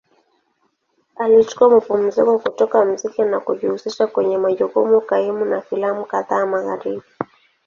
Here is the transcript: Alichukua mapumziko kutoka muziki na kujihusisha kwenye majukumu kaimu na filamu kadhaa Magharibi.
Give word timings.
Alichukua 1.15 1.69
mapumziko 1.69 2.39
kutoka 2.39 2.85
muziki 2.85 3.21
na 3.23 3.39
kujihusisha 3.39 4.07
kwenye 4.07 4.37
majukumu 4.37 5.01
kaimu 5.01 5.45
na 5.45 5.61
filamu 5.61 6.05
kadhaa 6.05 6.45
Magharibi. 6.45 7.03